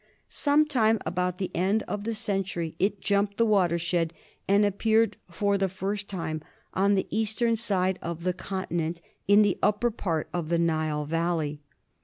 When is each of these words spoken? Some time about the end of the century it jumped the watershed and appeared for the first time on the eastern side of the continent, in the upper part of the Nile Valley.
Some 0.29 0.65
time 0.65 0.97
about 1.05 1.37
the 1.37 1.51
end 1.53 1.83
of 1.83 2.05
the 2.05 2.15
century 2.15 2.73
it 2.79 3.01
jumped 3.01 3.37
the 3.37 3.45
watershed 3.45 4.15
and 4.47 4.65
appeared 4.65 5.15
for 5.29 5.59
the 5.59 5.69
first 5.69 6.07
time 6.09 6.41
on 6.73 6.95
the 6.95 7.05
eastern 7.11 7.55
side 7.55 7.99
of 8.01 8.23
the 8.23 8.33
continent, 8.33 8.99
in 9.27 9.43
the 9.43 9.59
upper 9.61 9.91
part 9.91 10.27
of 10.33 10.49
the 10.49 10.57
Nile 10.57 11.05
Valley. 11.05 11.61